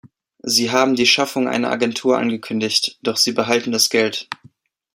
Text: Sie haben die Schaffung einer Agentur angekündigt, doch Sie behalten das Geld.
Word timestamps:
Sie 0.41 0.71
haben 0.71 0.95
die 0.95 1.05
Schaffung 1.05 1.47
einer 1.47 1.69
Agentur 1.69 2.17
angekündigt, 2.17 2.97
doch 3.03 3.17
Sie 3.17 3.33
behalten 3.33 3.71
das 3.71 3.89
Geld. 3.91 4.27